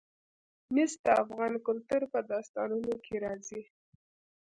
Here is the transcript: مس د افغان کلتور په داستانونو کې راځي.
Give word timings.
مس 0.73 0.91
د 1.03 1.07
افغان 1.23 1.53
کلتور 1.65 2.01
په 2.11 2.19
داستانونو 2.31 2.93
کې 3.05 3.15
راځي. 3.25 3.61